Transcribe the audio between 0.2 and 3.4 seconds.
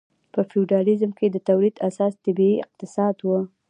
په فیوډالیزم کې د تولید اساس طبیعي اقتصاد و.